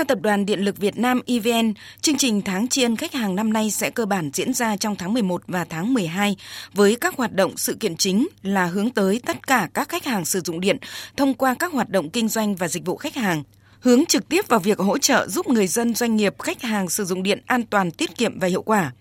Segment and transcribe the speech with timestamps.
[0.00, 3.36] Theo Tập đoàn Điện lực Việt Nam EVN, chương trình tháng tri ân khách hàng
[3.36, 6.36] năm nay sẽ cơ bản diễn ra trong tháng 11 và tháng 12
[6.74, 10.24] với các hoạt động sự kiện chính là hướng tới tất cả các khách hàng
[10.24, 10.76] sử dụng điện
[11.16, 13.42] thông qua các hoạt động kinh doanh và dịch vụ khách hàng
[13.80, 17.04] hướng trực tiếp vào việc hỗ trợ giúp người dân doanh nghiệp khách hàng sử
[17.04, 18.92] dụng điện an toàn, tiết kiệm và hiệu quả.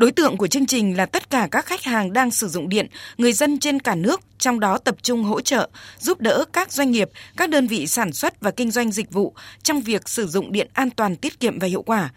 [0.00, 2.86] Đối tượng của chương trình là tất cả các khách hàng đang sử dụng điện,
[3.18, 5.68] người dân trên cả nước, trong đó tập trung hỗ trợ,
[5.98, 9.34] giúp đỡ các doanh nghiệp, các đơn vị sản xuất và kinh doanh dịch vụ
[9.62, 12.10] trong việc sử dụng điện an toàn, tiết kiệm và hiệu quả.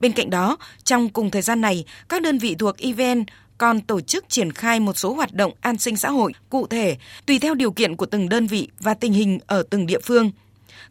[0.00, 3.24] Bên cạnh đó, trong cùng thời gian này, các đơn vị thuộc EVN
[3.58, 6.96] còn tổ chức triển khai một số hoạt động an sinh xã hội cụ thể
[7.26, 10.30] tùy theo điều kiện của từng đơn vị và tình hình ở từng địa phương–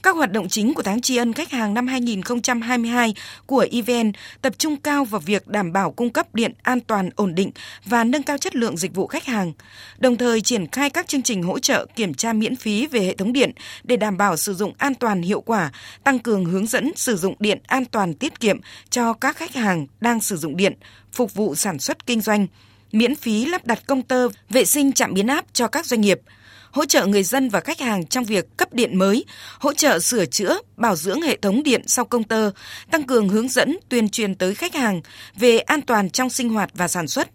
[0.03, 3.13] các hoạt động chính của tháng tri ân khách hàng năm 2022
[3.45, 4.11] của EVN
[4.41, 7.51] tập trung cao vào việc đảm bảo cung cấp điện an toàn, ổn định
[7.85, 9.53] và nâng cao chất lượng dịch vụ khách hàng,
[9.97, 13.15] đồng thời triển khai các chương trình hỗ trợ kiểm tra miễn phí về hệ
[13.15, 13.51] thống điện
[13.83, 15.71] để đảm bảo sử dụng an toàn hiệu quả,
[16.03, 19.87] tăng cường hướng dẫn sử dụng điện an toàn tiết kiệm cho các khách hàng
[19.99, 20.73] đang sử dụng điện,
[21.11, 22.47] phục vụ sản xuất kinh doanh,
[22.91, 26.21] miễn phí lắp đặt công tơ, vệ sinh trạm biến áp cho các doanh nghiệp–
[26.75, 29.25] hỗ trợ người dân và khách hàng trong việc cấp điện mới,
[29.59, 32.51] hỗ trợ sửa chữa, bảo dưỡng hệ thống điện sau công tơ,
[32.91, 35.01] tăng cường hướng dẫn, tuyên truyền tới khách hàng
[35.35, 37.29] về an toàn trong sinh hoạt và sản xuất.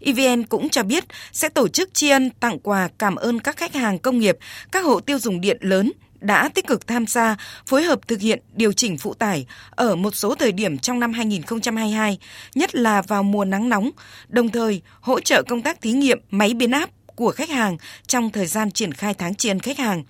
[0.00, 3.74] EVN cũng cho biết sẽ tổ chức tri ân tặng quà cảm ơn các khách
[3.74, 4.36] hàng công nghiệp,
[4.72, 8.42] các hộ tiêu dùng điện lớn đã tích cực tham gia phối hợp thực hiện
[8.52, 12.18] điều chỉnh phụ tải ở một số thời điểm trong năm 2022,
[12.54, 13.90] nhất là vào mùa nắng nóng,
[14.28, 18.30] đồng thời hỗ trợ công tác thí nghiệm máy biến áp của khách hàng trong
[18.30, 20.04] thời gian triển khai tháng tri ân khách hàng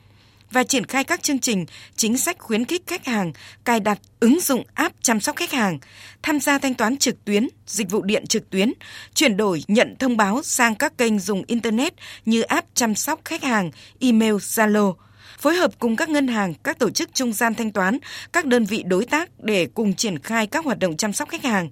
[0.51, 3.33] và triển khai các chương trình, chính sách khuyến khích khách hàng
[3.65, 5.79] cài đặt ứng dụng app chăm sóc khách hàng,
[6.23, 8.73] tham gia thanh toán trực tuyến, dịch vụ điện trực tuyến,
[9.15, 11.93] chuyển đổi nhận thông báo sang các kênh dùng internet
[12.25, 14.95] như app chăm sóc khách hàng, email, Zalo
[15.39, 17.99] phối hợp cùng các ngân hàng, các tổ chức trung gian thanh toán,
[18.33, 21.45] các đơn vị đối tác để cùng triển khai các hoạt động chăm sóc khách
[21.45, 21.71] hàng.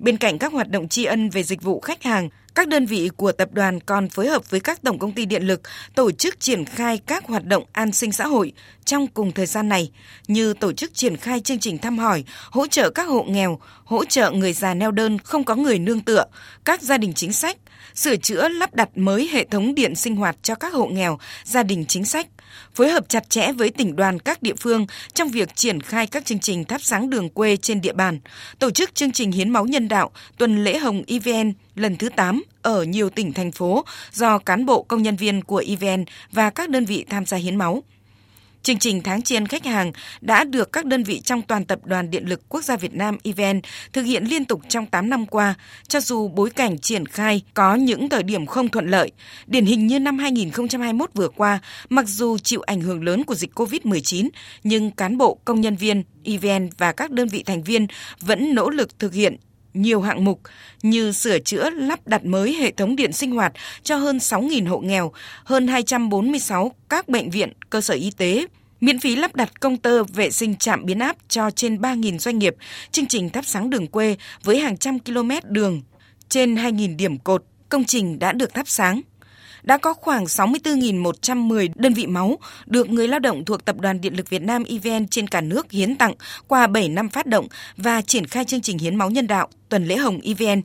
[0.00, 3.10] Bên cạnh các hoạt động tri ân về dịch vụ khách hàng, các đơn vị
[3.16, 5.60] của tập đoàn còn phối hợp với các tổng công ty điện lực
[5.94, 8.52] tổ chức triển khai các hoạt động an sinh xã hội
[8.84, 9.90] trong cùng thời gian này,
[10.28, 14.04] như tổ chức triển khai chương trình thăm hỏi, hỗ trợ các hộ nghèo, hỗ
[14.04, 16.24] trợ người già neo đơn không có người nương tựa,
[16.64, 17.56] các gia đình chính sách,
[17.94, 21.62] sửa chữa lắp đặt mới hệ thống điện sinh hoạt cho các hộ nghèo, gia
[21.62, 22.26] đình chính sách,
[22.74, 26.24] phối hợp chặt chẽ với tỉnh đoàn các địa phương trong việc triển khai các
[26.24, 28.20] chương trình thắp sáng đường quê trên địa bàn,
[28.58, 32.42] tổ chức chương trình hiến máu nhân đạo tuần lễ hồng EVN lần thứ 8
[32.62, 36.70] ở nhiều tỉnh thành phố do cán bộ công nhân viên của EVN và các
[36.70, 37.82] đơn vị tham gia hiến máu.
[38.62, 41.78] Chương trình tháng tri ân khách hàng đã được các đơn vị trong toàn tập
[41.84, 43.60] đoàn Điện lực Quốc gia Việt Nam EVN
[43.92, 45.54] thực hiện liên tục trong 8 năm qua,
[45.88, 49.10] cho dù bối cảnh triển khai có những thời điểm không thuận lợi.
[49.46, 53.50] Điển hình như năm 2021 vừa qua, mặc dù chịu ảnh hưởng lớn của dịch
[53.54, 54.28] COVID-19,
[54.64, 57.86] nhưng cán bộ, công nhân viên, EVN và các đơn vị thành viên
[58.20, 59.36] vẫn nỗ lực thực hiện
[59.74, 60.40] nhiều hạng mục
[60.82, 64.78] như sửa chữa lắp đặt mới hệ thống điện sinh hoạt cho hơn 6.000 hộ
[64.78, 65.12] nghèo,
[65.44, 68.46] hơn 246 các bệnh viện, cơ sở y tế,
[68.80, 72.38] miễn phí lắp đặt công tơ vệ sinh trạm biến áp cho trên 3.000 doanh
[72.38, 72.56] nghiệp,
[72.92, 75.82] chương trình thắp sáng đường quê với hàng trăm km đường,
[76.28, 79.00] trên 2.000 điểm cột, công trình đã được thắp sáng
[79.62, 84.16] đã có khoảng 64.110 đơn vị máu được người lao động thuộc Tập đoàn Điện
[84.16, 86.14] lực Việt Nam EVN trên cả nước hiến tặng
[86.48, 89.86] qua 7 năm phát động và triển khai chương trình hiến máu nhân đạo tuần
[89.86, 90.62] lễ hồng EVN.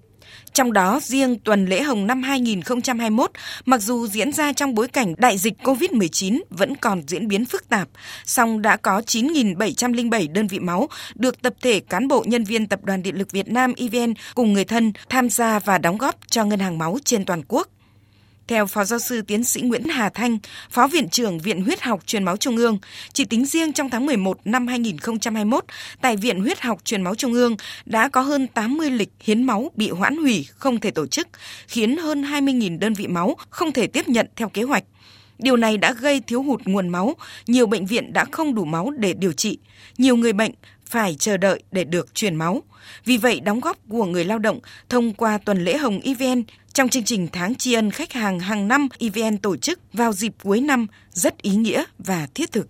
[0.54, 3.32] Trong đó, riêng tuần lễ hồng năm 2021,
[3.66, 7.70] mặc dù diễn ra trong bối cảnh đại dịch COVID-19 vẫn còn diễn biến phức
[7.70, 7.88] tạp,
[8.26, 12.80] song đã có 9.707 đơn vị máu được tập thể cán bộ nhân viên Tập
[12.84, 16.46] đoàn Điện lực Việt Nam EVN cùng người thân tham gia và đóng góp cho
[16.46, 17.68] ngân hàng máu trên toàn quốc.
[18.48, 20.38] Theo Phó Giáo sư Tiến sĩ Nguyễn Hà Thanh,
[20.70, 22.78] Phó Viện trưởng Viện Huyết học Truyền máu Trung ương,
[23.14, 25.66] chỉ tính riêng trong tháng 11 năm 2021,
[26.02, 27.56] tại Viện Huyết học Truyền máu Trung ương
[27.86, 31.28] đã có hơn 80 lịch hiến máu bị hoãn hủy không thể tổ chức,
[31.68, 34.84] khiến hơn 20.000 đơn vị máu không thể tiếp nhận theo kế hoạch.
[35.40, 37.16] Điều này đã gây thiếu hụt nguồn máu,
[37.48, 39.58] nhiều bệnh viện đã không đủ máu để điều trị,
[39.98, 40.52] nhiều người bệnh
[40.86, 42.64] phải chờ đợi để được truyền máu.
[43.06, 44.60] Vì vậy, đóng góp của người lao động
[44.90, 46.44] thông qua tuần lễ hồng EVN
[46.76, 50.34] trong chương trình tháng tri ân khách hàng hàng năm EVN tổ chức vào dịp
[50.44, 52.68] cuối năm rất ý nghĩa và thiết thực.